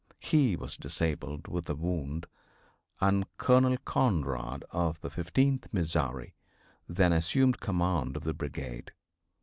He 0.17 0.55
was 0.55 0.77
disabled 0.77 1.47
with 1.47 1.69
a 1.69 1.75
wound, 1.75 2.25
and 2.99 3.23
Colonel 3.37 3.77
Conrad, 3.85 4.63
of 4.71 4.99
the 5.01 5.11
15th 5.11 5.71
Missouri, 5.71 6.33
then 6.89 7.13
assumed 7.13 7.59
command 7.59 8.15
of 8.17 8.23
the 8.23 8.33
brigade. 8.33 8.93